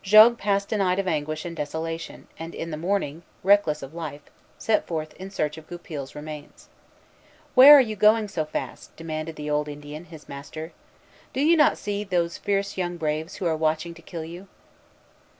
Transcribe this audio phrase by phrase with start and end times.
[0.00, 4.22] Jogues passed a night of anguish and desolation, and in the morning, reckless of life,
[4.56, 6.68] set forth in search of Goupil's remains.
[7.56, 10.72] "Where are you going so fast?" demanded the old Indian, his master.
[11.32, 14.46] "Do you not see those fierce young braves, who are watching to kill you?"